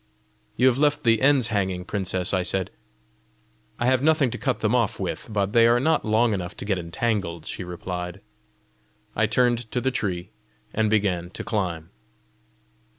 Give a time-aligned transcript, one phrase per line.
[0.55, 2.71] "You have left the ends hanging, princess!" I said.
[3.77, 6.65] "I have nothing to cut them off with; but they are not long enough to
[6.65, 8.19] get entangled," she replied.
[9.15, 10.31] I turned to the tree,
[10.73, 11.91] and began to climb.